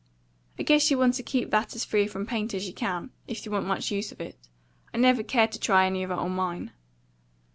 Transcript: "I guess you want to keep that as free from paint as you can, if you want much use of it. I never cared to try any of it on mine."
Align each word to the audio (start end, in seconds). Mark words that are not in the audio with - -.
"I 0.57 0.63
guess 0.63 0.89
you 0.89 0.97
want 0.97 1.13
to 1.13 1.21
keep 1.21 1.51
that 1.51 1.75
as 1.75 1.85
free 1.85 2.07
from 2.07 2.25
paint 2.25 2.55
as 2.55 2.65
you 2.67 2.73
can, 2.73 3.11
if 3.27 3.45
you 3.45 3.51
want 3.51 3.67
much 3.67 3.91
use 3.91 4.11
of 4.11 4.19
it. 4.19 4.35
I 4.95 4.97
never 4.97 5.21
cared 5.21 5.51
to 5.51 5.59
try 5.59 5.85
any 5.85 6.01
of 6.01 6.09
it 6.09 6.17
on 6.17 6.31
mine." 6.31 6.71